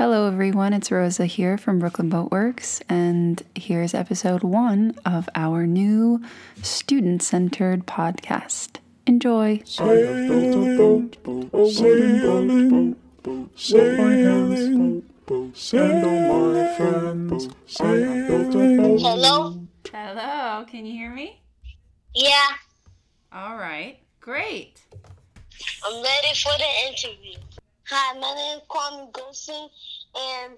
Hello, 0.00 0.26
everyone. 0.26 0.72
It's 0.72 0.90
Rosa 0.90 1.26
here 1.26 1.58
from 1.58 1.78
Brooklyn 1.78 2.08
Boatworks, 2.08 2.80
and 2.88 3.42
here's 3.54 3.92
episode 3.92 4.42
one 4.42 4.94
of 5.04 5.28
our 5.34 5.66
new 5.66 6.22
student 6.62 7.22
centered 7.22 7.86
podcast. 7.86 8.78
Enjoy. 9.06 9.60
Sailing, 9.66 10.56
sailing. 13.54 15.04
Hello? 19.02 19.60
Hello, 19.92 20.64
can 20.64 20.86
you 20.86 20.92
hear 20.92 21.10
me? 21.10 21.42
Yeah, 22.14 22.56
All 23.34 23.58
right, 23.58 23.98
great. 24.18 24.80
I'm 25.84 26.02
ready 26.02 26.34
for 26.42 26.52
the 26.56 26.88
interview. 26.88 27.36
Hi, 27.92 28.16
my 28.20 28.34
name 28.34 28.58
is 28.58 28.62
Kwame 28.68 29.10
Golson, 29.10 29.68
and 30.16 30.52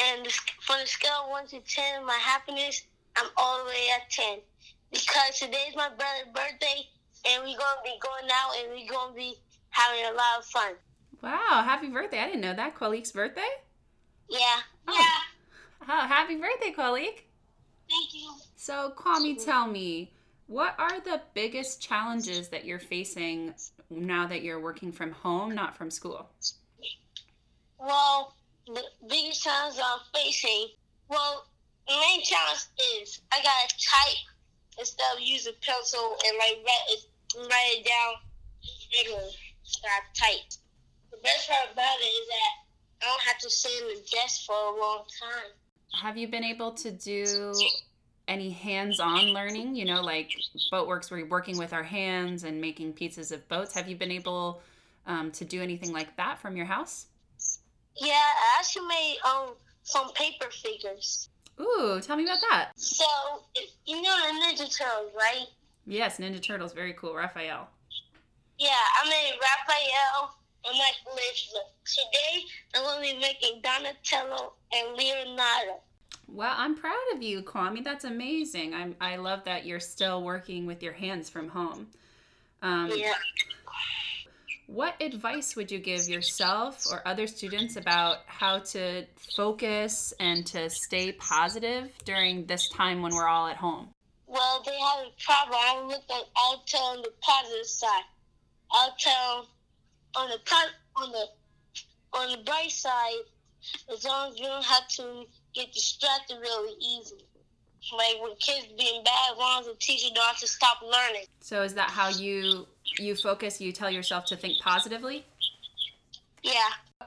and 0.00 0.32
from 0.62 0.80
the 0.80 0.86
scale 0.86 1.24
of 1.24 1.30
1 1.30 1.46
to 1.48 1.60
10, 1.60 2.06
my 2.06 2.14
happiness, 2.14 2.86
I'm 3.18 3.26
all 3.36 3.58
the 3.58 3.64
way 3.66 3.88
at 3.94 4.08
10. 4.10 4.38
Because 4.90 5.38
today's 5.38 5.76
my 5.76 5.90
brother's 5.90 6.32
birthday, 6.34 6.88
and 7.28 7.42
we're 7.42 7.58
going 7.58 7.76
to 7.76 7.84
be 7.84 7.98
going 8.00 8.30
out, 8.32 8.54
and 8.62 8.70
we're 8.70 8.88
going 8.88 9.12
to 9.12 9.14
be 9.14 9.34
having 9.68 10.06
a 10.06 10.16
lot 10.16 10.38
of 10.38 10.46
fun. 10.46 10.72
Wow, 11.22 11.62
happy 11.66 11.88
birthday. 11.88 12.20
I 12.20 12.26
didn't 12.28 12.40
know 12.40 12.54
that. 12.54 12.78
Qualik's 12.78 13.12
birthday? 13.12 13.50
Yeah. 14.30 14.60
Oh. 14.86 14.96
Yeah. 14.98 15.86
Oh, 15.86 16.06
happy 16.06 16.36
birthday, 16.36 16.72
Qualik. 16.72 17.24
Thank 17.90 18.14
you. 18.14 18.32
So, 18.56 18.94
Kwame, 18.96 19.44
tell 19.44 19.66
me, 19.66 20.12
what 20.48 20.74
are 20.78 20.98
the 21.00 21.20
biggest 21.34 21.80
challenges 21.80 22.48
that 22.48 22.64
you're 22.64 22.78
facing 22.78 23.54
now 23.90 24.26
that 24.26 24.42
you're 24.42 24.60
working 24.60 24.90
from 24.90 25.12
home, 25.12 25.54
not 25.54 25.76
from 25.76 25.90
school? 25.90 26.28
Well, 27.78 28.34
the 28.66 28.82
biggest 29.08 29.44
challenge 29.44 29.76
I'm 29.82 30.00
facing, 30.14 30.68
well, 31.08 31.46
the 31.86 31.94
main 31.94 32.22
challenge 32.22 32.64
is 33.00 33.20
I 33.30 33.36
gotta 33.36 33.74
type 33.78 34.24
instead 34.78 35.06
of 35.14 35.20
using 35.20 35.52
pencil 35.60 36.16
and 36.26 36.38
like 36.38 36.64
write 36.64 36.88
it, 36.88 37.04
write 37.36 37.74
it 37.76 37.86
down 37.86 38.14
regularly. 38.96 39.34
I 39.84 39.88
gotta 39.88 40.32
type. 40.32 40.48
The 41.10 41.18
best 41.22 41.48
part 41.48 41.72
about 41.72 41.98
it 42.00 42.04
is 42.04 42.28
that 42.28 43.02
I 43.02 43.10
don't 43.10 43.22
have 43.22 43.38
to 43.38 43.50
sit 43.50 43.72
in 43.82 43.88
the 43.88 44.08
desk 44.10 44.46
for 44.46 44.54
a 44.54 44.80
long 44.80 45.04
time. 45.20 45.52
Have 45.92 46.16
you 46.16 46.28
been 46.28 46.44
able 46.44 46.72
to 46.72 46.90
do 46.90 47.52
any 48.28 48.50
hands-on 48.50 49.32
learning? 49.32 49.74
You 49.74 49.86
know, 49.86 50.02
like 50.02 50.30
Boatworks, 50.72 51.10
we're 51.10 51.26
working 51.26 51.58
with 51.58 51.72
our 51.72 51.82
hands 51.82 52.44
and 52.44 52.60
making 52.60 52.92
pieces 52.92 53.32
of 53.32 53.48
boats. 53.48 53.74
Have 53.74 53.88
you 53.88 53.96
been 53.96 54.12
able 54.12 54.62
um, 55.06 55.32
to 55.32 55.44
do 55.44 55.60
anything 55.60 55.92
like 55.92 56.16
that 56.16 56.38
from 56.38 56.56
your 56.56 56.66
house? 56.66 57.06
Yeah, 57.96 58.12
I 58.12 58.58
actually 58.60 58.86
made 58.86 59.16
um 59.24 59.54
some 59.82 60.12
paper 60.12 60.46
figures. 60.50 61.30
Ooh, 61.60 61.98
tell 62.00 62.16
me 62.16 62.24
about 62.24 62.38
that. 62.50 62.70
So 62.76 63.04
you 63.86 64.00
know 64.02 64.16
the 64.26 64.32
Ninja 64.40 64.78
Turtles, 64.78 65.12
right? 65.16 65.46
Yes, 65.86 66.18
Ninja 66.18 66.40
Turtles, 66.40 66.72
very 66.72 66.92
cool. 66.92 67.14
Raphael. 67.14 67.68
Yeah, 68.58 68.68
I 68.70 69.08
made 69.08 69.38
Raphael 69.40 70.34
and 70.66 70.76
Michelangelo. 70.76 71.62
Today, 71.84 72.44
I'm 72.74 72.82
going 72.82 73.08
to 73.08 73.14
be 73.14 73.20
making 73.20 73.62
Donatello 73.62 74.52
and 74.72 74.96
Leonardo. 74.96 75.80
Well, 76.38 76.54
I'm 76.56 76.76
proud 76.76 76.94
of 77.16 77.20
you, 77.20 77.42
Kwame. 77.42 77.82
That's 77.82 78.04
amazing. 78.04 78.72
I'm, 78.72 78.94
I 79.00 79.16
love 79.16 79.42
that 79.46 79.66
you're 79.66 79.80
still 79.80 80.22
working 80.22 80.66
with 80.66 80.84
your 80.84 80.92
hands 80.92 81.28
from 81.28 81.48
home. 81.48 81.88
Um, 82.62 82.92
Yeah. 82.94 83.14
What 84.68 84.94
advice 85.02 85.56
would 85.56 85.72
you 85.72 85.80
give 85.80 86.08
yourself 86.08 86.84
or 86.92 87.02
other 87.08 87.26
students 87.26 87.74
about 87.74 88.18
how 88.26 88.60
to 88.60 89.06
focus 89.34 90.14
and 90.20 90.46
to 90.46 90.70
stay 90.70 91.10
positive 91.10 91.90
during 92.04 92.46
this 92.46 92.68
time 92.68 93.02
when 93.02 93.12
we're 93.12 93.26
all 93.26 93.48
at 93.48 93.56
home? 93.56 93.88
Well, 94.28 94.62
they 94.64 94.78
have 94.78 95.06
a 95.08 95.10
problem. 95.20 95.58
I 95.60 95.84
look 95.88 96.04
at. 96.08 96.22
I'll 96.36 96.62
tell 96.68 96.92
them 96.92 97.02
the 97.02 97.12
positive 97.20 97.66
side. 97.66 98.04
I'll 98.70 98.94
tell 98.96 99.48
on 100.14 100.28
the 100.28 100.38
on 100.94 101.10
the 101.10 101.26
on 102.12 102.30
the 102.30 102.44
bright 102.44 102.70
side. 102.70 103.24
As 103.92 104.04
long 104.04 104.30
as 104.30 104.38
you 104.38 104.44
don't 104.44 104.64
have 104.64 104.86
to 104.88 105.24
get 105.54 105.72
distracted 105.72 106.36
really 106.40 106.74
easy. 106.80 107.24
Like 107.92 108.22
when 108.22 108.34
kids 108.36 108.66
being 108.76 109.02
bad, 109.04 109.32
as 109.32 109.38
long 109.38 109.60
as 109.60 109.66
the 109.66 109.74
teacher 109.74 110.08
don't 110.14 110.26
have 110.26 110.38
to 110.38 110.46
stop 110.46 110.82
learning. 110.82 111.24
So 111.40 111.62
is 111.62 111.74
that 111.74 111.90
how 111.90 112.08
you 112.08 112.66
you 112.98 113.14
focus? 113.14 113.60
You 113.60 113.72
tell 113.72 113.90
yourself 113.90 114.24
to 114.26 114.36
think 114.36 114.58
positively? 114.60 115.24
Yeah. 116.42 116.52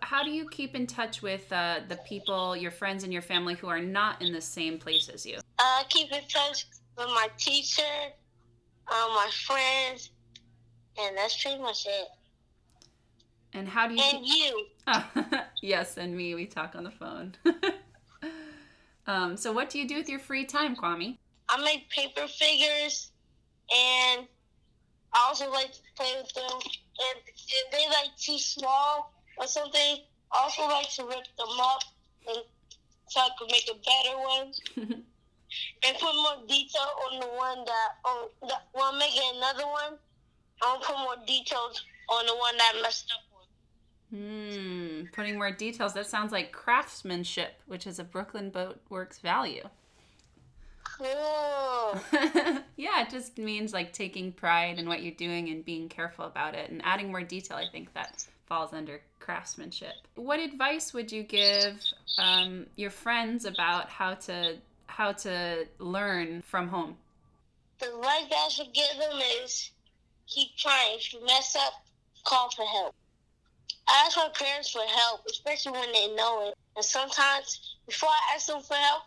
How 0.00 0.22
do 0.22 0.30
you 0.30 0.48
keep 0.48 0.74
in 0.74 0.86
touch 0.86 1.22
with 1.22 1.50
uh, 1.52 1.80
the 1.88 1.96
people, 1.96 2.56
your 2.56 2.70
friends 2.70 3.04
and 3.04 3.12
your 3.12 3.22
family 3.22 3.54
who 3.54 3.68
are 3.68 3.80
not 3.80 4.20
in 4.22 4.32
the 4.32 4.40
same 4.40 4.78
place 4.78 5.08
as 5.08 5.26
you? 5.26 5.38
Uh, 5.58 5.82
keep 5.88 6.12
in 6.12 6.22
touch 6.28 6.66
with 6.96 7.06
my 7.08 7.28
teacher, 7.38 7.82
uh, 8.86 9.08
my 9.14 9.28
friends, 9.46 10.10
and 11.00 11.16
that's 11.16 11.42
pretty 11.42 11.60
much 11.60 11.86
it. 11.86 12.08
And 13.54 13.66
how 13.68 13.88
do 13.88 13.94
you 13.94 14.02
And 14.02 14.26
you. 14.26 14.66
keep... 14.86 15.24
yes, 15.62 15.96
and 15.96 16.16
me, 16.16 16.34
we 16.34 16.46
talk 16.46 16.74
on 16.74 16.84
the 16.84 16.90
phone. 16.90 17.34
um, 19.08 19.36
so 19.36 19.52
what 19.52 19.70
do 19.70 19.78
you 19.78 19.88
do 19.88 19.96
with 19.96 20.08
your 20.08 20.20
free 20.20 20.44
time, 20.44 20.76
Kwame? 20.76 21.18
I 21.48 21.62
make 21.62 21.90
paper 21.90 22.28
figures, 22.28 23.10
and 23.70 24.26
I 25.12 25.24
also 25.26 25.50
like 25.50 25.72
to 25.72 25.80
play 25.96 26.12
with 26.20 26.32
them. 26.34 26.52
And 26.52 27.20
if 27.26 27.72
they 27.72 27.86
like 27.88 28.16
too 28.18 28.38
small 28.38 29.12
or 29.38 29.46
something, 29.46 29.98
I 30.32 30.38
also 30.42 30.62
like 30.68 30.90
to 30.94 31.04
rip 31.04 31.24
them 31.36 31.60
up 31.60 31.82
and 32.28 32.38
so 33.08 33.20
I 33.20 33.28
could 33.38 33.50
make 33.50 33.68
a 33.70 33.74
better 33.74 34.18
one 34.18 34.52
and 35.84 35.98
put 35.98 36.14
more 36.14 36.46
detail 36.46 36.88
on 37.10 37.20
the 37.20 37.26
one 37.26 37.64
that 37.64 37.88
on 38.04 38.28
the 38.42 38.98
making 38.98 39.22
another 39.36 39.66
one. 39.66 39.98
I 40.60 40.66
want 40.66 40.82
to 40.82 40.88
put 40.88 40.98
more 40.98 41.26
details 41.26 41.82
on 42.10 42.26
the 42.26 42.36
one 42.36 42.56
that 42.58 42.72
I 42.74 42.82
messed 42.82 43.12
up 43.14 43.24
on. 43.38 44.18
Hmm, 44.18 44.77
putting 45.12 45.36
more 45.36 45.50
details. 45.50 45.94
That 45.94 46.06
sounds 46.06 46.32
like 46.32 46.52
craftsmanship, 46.52 47.60
which 47.66 47.86
is 47.86 47.98
a 47.98 48.04
Brooklyn 48.04 48.50
Boat 48.50 48.80
Works 48.88 49.18
value. 49.18 49.68
Cool. 50.84 52.00
yeah, 52.76 53.02
it 53.02 53.10
just 53.10 53.38
means 53.38 53.72
like 53.72 53.92
taking 53.92 54.32
pride 54.32 54.78
in 54.78 54.88
what 54.88 55.02
you're 55.02 55.14
doing 55.14 55.48
and 55.48 55.64
being 55.64 55.88
careful 55.88 56.24
about 56.24 56.54
it 56.54 56.70
and 56.70 56.80
adding 56.84 57.10
more 57.10 57.22
detail. 57.22 57.56
I 57.56 57.66
think 57.70 57.92
that 57.94 58.26
falls 58.46 58.72
under 58.72 59.00
craftsmanship. 59.20 59.94
What 60.14 60.40
advice 60.40 60.92
would 60.94 61.12
you 61.12 61.22
give 61.22 61.84
um, 62.18 62.66
your 62.76 62.90
friends 62.90 63.44
about 63.44 63.88
how 63.90 64.14
to 64.14 64.56
how 64.86 65.12
to 65.12 65.66
learn 65.78 66.42
from 66.42 66.68
home? 66.68 66.96
The 67.78 67.94
advice 67.94 68.32
I 68.32 68.48
should 68.48 68.72
give 68.72 68.98
them 68.98 69.20
is 69.42 69.70
keep 70.26 70.56
trying. 70.56 70.96
If 70.96 71.12
you 71.12 71.24
mess 71.24 71.56
up, 71.56 71.74
call 72.24 72.50
for 72.50 72.64
help. 72.64 72.94
I 73.88 74.04
ask 74.06 74.16
my 74.16 74.28
parents 74.34 74.70
for 74.70 74.82
help, 74.82 75.22
especially 75.30 75.72
when 75.72 75.92
they 75.92 76.14
know 76.14 76.48
it. 76.48 76.54
And 76.76 76.84
sometimes, 76.84 77.76
before 77.86 78.10
I 78.10 78.34
ask 78.34 78.46
them 78.46 78.60
for 78.60 78.74
help, 78.74 79.02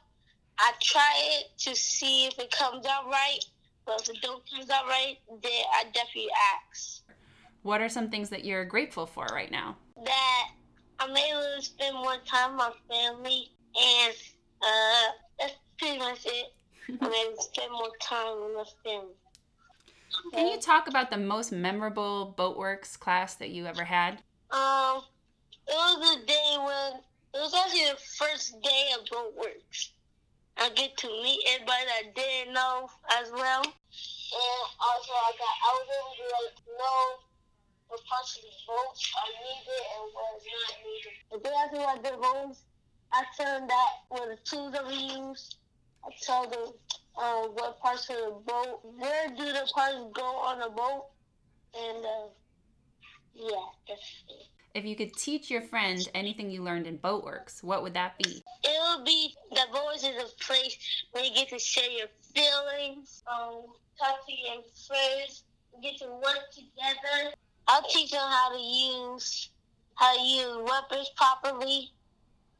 I 0.57 0.73
try 0.81 1.13
it 1.37 1.57
to 1.59 1.75
see 1.75 2.25
if 2.25 2.39
it 2.39 2.51
comes 2.51 2.85
out 2.85 3.05
right. 3.05 3.39
But 3.85 4.01
if 4.01 4.09
it 4.09 4.21
don't 4.21 4.43
come 4.49 4.69
out 4.71 4.87
right, 4.87 5.17
then 5.41 5.51
I 5.73 5.83
definitely 5.93 6.29
ask. 6.69 7.03
What 7.63 7.81
are 7.81 7.89
some 7.89 8.09
things 8.09 8.29
that 8.29 8.43
you're 8.43 8.65
grateful 8.65 9.05
for 9.05 9.25
right 9.31 9.51
now? 9.51 9.77
That 10.03 10.47
I'm 10.99 11.15
able 11.15 11.41
to 11.57 11.61
spend 11.61 11.95
more 11.95 12.17
time 12.25 12.53
with 12.53 12.59
my 12.59 12.71
family, 12.89 13.49
and 13.79 14.13
uh, 14.63 15.11
that's 15.39 15.55
pretty 15.77 15.99
much 15.99 16.25
it. 16.25 16.53
I'm 17.01 17.13
able 17.13 17.35
to 17.35 17.41
spend 17.41 17.71
more 17.71 17.91
time 18.01 18.35
with 18.43 18.55
my 18.55 18.63
family. 18.83 19.13
Can 20.33 20.47
you 20.47 20.59
talk 20.59 20.87
about 20.87 21.09
the 21.09 21.17
most 21.17 21.51
memorable 21.51 22.33
Boatworks 22.37 22.99
class 22.99 23.35
that 23.35 23.49
you 23.49 23.65
ever 23.65 23.85
had? 23.85 24.21
Um, 24.51 25.03
it 25.67 25.75
was 25.75 25.95
the 26.03 26.25
day 26.27 26.51
when 26.59 26.99
it 27.33 27.39
was 27.39 27.53
actually 27.55 27.87
the 27.87 27.99
first 28.19 28.61
day 28.61 28.91
of 28.99 29.07
Boat 29.07 29.33
Works. 29.37 29.93
I 30.57 30.69
get 30.75 30.97
to 30.97 31.07
meet 31.07 31.39
everybody 31.55 31.85
that 31.87 32.03
I 32.03 32.11
didn't 32.13 32.53
know 32.53 32.89
as 33.15 33.31
well, 33.31 33.63
and 33.63 34.63
also 34.75 35.11
I 35.15 35.31
got 35.39 35.55
I 35.63 35.69
was 35.71 35.87
able 35.87 36.15
to 36.19 36.25
like 36.35 36.57
know 36.77 37.01
what 37.87 38.03
parts 38.05 38.35
of 38.35 38.43
the 38.43 38.51
boat 38.67 38.95
are 39.23 39.31
needed 39.39 39.83
and 39.95 40.03
what 40.11 40.35
is 40.35 40.47
not 40.51 40.73
needed. 40.83 41.15
The 41.31 41.39
day 41.39 41.55
after 41.55 41.79
I 41.79 41.97
did 42.03 42.19
those, 42.21 42.59
I 43.13 43.23
turned 43.39 43.69
that 43.69 43.91
with 44.11 44.35
the 44.35 44.39
tools 44.43 44.73
that 44.73 44.85
we 44.85 44.95
use. 44.95 45.55
I 46.03 46.09
told 46.27 46.51
them 46.51 46.73
uh, 47.17 47.47
what 47.55 47.79
parts 47.79 48.09
of 48.09 48.17
the 48.17 48.35
boat, 48.45 48.79
where 48.99 49.29
do 49.29 49.45
the 49.45 49.65
parts 49.73 49.95
go 50.13 50.27
on 50.43 50.59
the 50.59 50.69
boat, 50.69 51.05
and 51.73 52.03
uh, 52.03 52.27
yeah, 53.35 53.65
that's 53.87 54.23
it. 54.29 54.47
If 54.73 54.85
you 54.85 54.95
could 54.95 55.13
teach 55.13 55.51
your 55.51 55.61
friend 55.63 55.99
anything 56.13 56.49
you 56.49 56.63
learned 56.63 56.87
in 56.87 56.97
Boatworks, 56.97 57.61
what 57.61 57.83
would 57.83 57.93
that 57.93 58.17
be? 58.17 58.41
It 58.63 58.79
will 58.81 59.03
be 59.03 59.35
the 59.51 59.65
voice 59.73 60.03
is 60.03 60.23
a 60.23 60.43
place 60.43 60.77
where 61.11 61.25
you 61.25 61.35
get 61.35 61.49
to 61.49 61.59
share 61.59 61.89
your 61.89 62.07
feelings, 62.33 63.21
um, 63.27 63.63
talk 63.99 64.25
to 64.25 64.31
your 64.31 64.61
friends, 64.87 65.43
get 65.83 65.97
to 65.97 66.05
work 66.05 66.51
together. 66.53 67.33
I'll 67.67 67.83
teach 67.83 68.11
them 68.11 68.21
how 68.21 68.55
to 68.55 68.61
use 68.61 69.49
how 69.95 70.15
to 70.15 70.23
use 70.23 70.69
weapons 70.69 71.11
properly 71.17 71.91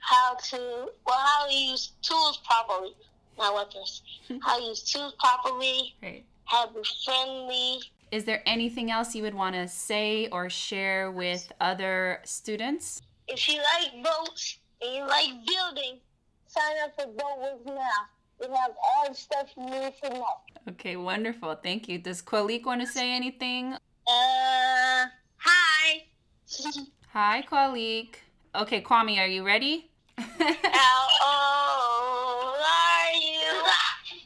how 0.01 0.35
to 0.35 0.89
well 1.06 1.17
how 1.17 1.47
to 1.47 1.53
use 1.53 1.94
tools 2.01 2.41
properly, 2.45 2.94
not 3.38 3.53
weapons. 3.53 4.01
how 4.41 4.57
to 4.59 4.65
use 4.65 4.83
tools 4.83 5.13
properly, 5.19 5.95
Great. 6.01 6.25
how 6.45 6.65
to 6.65 6.74
be 6.74 6.81
friendly. 7.06 7.79
Is 8.12 8.25
there 8.25 8.44
anything 8.46 8.92
else 8.92 9.16
you 9.16 9.24
would 9.24 9.34
want 9.34 9.56
to 9.56 9.69
say 9.69 10.28
or 10.34 10.50
share 10.50 11.12
with 11.12 11.50
other 11.62 12.19
students? 12.25 13.02
If 13.30 13.48
you 13.48 13.56
like 13.56 14.04
boats 14.04 14.60
and 14.81 14.96
you 14.96 15.08
like 15.08 15.30
building, 15.48 16.00
sign 16.46 16.75
up 16.84 16.94
for 16.94 17.08
Boat 17.08 17.18
Boatworks 17.18 17.66
now. 17.68 18.00
We 18.42 18.48
have 18.48 18.72
all 18.84 19.08
the 19.08 19.16
stuff 19.16 19.48
you 19.56 19.63
need 19.63 19.94
to 20.04 20.10
know. 20.10 20.25
Okay, 20.69 20.98
wonderful. 20.98 21.56
Thank 21.56 21.88
you. 21.88 22.00
Does 22.00 22.22
Kwalik 22.22 22.66
want 22.66 22.81
to 22.81 22.88
say 22.88 23.13
anything? 23.13 23.74
Uh, 23.74 25.06
hi. 25.38 26.04
Hi, 27.13 27.44
Kwalik. 27.50 28.16
Okay, 28.56 28.81
Kwame, 28.81 29.19
are 29.19 29.28
you 29.28 29.46
ready? 29.46 29.90
How 30.18 31.08
old 31.28 32.56
are 32.58 33.13
you? 33.13 33.63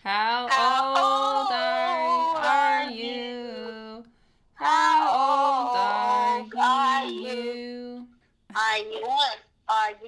How 0.04 0.48
How 0.50 0.75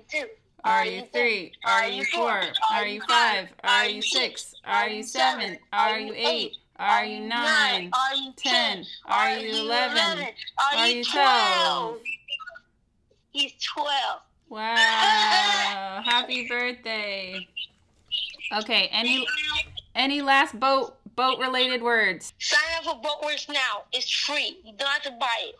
two? 0.09 0.27
Are 0.63 0.85
you 0.85 1.03
three? 1.13 1.53
Are 1.65 1.87
you 1.87 2.03
four? 2.05 2.41
Are 2.73 2.85
you 2.85 3.01
five? 3.07 3.49
Are 3.63 3.85
you 3.85 4.01
six? 4.01 4.55
Are 4.65 4.89
you 4.89 5.03
seven? 5.03 5.57
Are 5.71 5.99
you 5.99 6.13
eight? 6.15 6.57
Are 6.79 7.05
you 7.05 7.21
nine? 7.21 7.91
Are 7.93 8.15
you 8.15 8.33
Ten? 8.37 8.85
Are 9.05 9.37
you 9.37 9.63
eleven? 9.63 10.27
Are 10.75 10.87
you 10.87 11.03
twelve? 11.03 11.97
He's 13.31 13.53
twelve. 13.63 14.21
Wow! 14.49 16.01
Happy 16.05 16.47
birthday. 16.47 17.47
Okay, 18.57 18.89
any 18.91 19.25
any 19.95 20.21
last 20.21 20.59
boat 20.59 20.95
boat 21.15 21.39
related 21.39 21.81
words? 21.81 22.33
Sign 22.39 22.59
up 22.77 22.83
for 22.83 23.01
Boatworks 23.01 23.49
now. 23.49 23.83
It's 23.91 24.09
free. 24.09 24.59
You 24.63 24.73
don't 24.77 24.87
have 24.87 25.01
to 25.03 25.11
buy 25.11 25.35
it. 25.43 25.55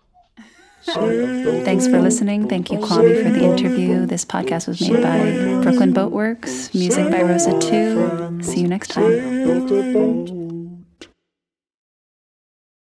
Thanks 0.94 1.88
for 1.88 2.00
listening. 2.02 2.48
Thank 2.48 2.72
you, 2.72 2.80
Kwame, 2.80 3.22
for 3.24 3.30
the 3.30 3.44
interview. 3.44 4.06
This 4.06 4.24
podcast 4.24 4.68
was 4.68 4.80
made 4.82 5.02
by 5.04 5.62
Brooklyn 5.62 5.94
Boatworks, 5.94 6.74
music 6.74 7.12
by 7.12 7.22
Rosa 7.24 7.58
2. 7.60 8.42
See 8.42 8.62
you 8.62 8.68
next 8.68 8.90
time. 8.90 10.47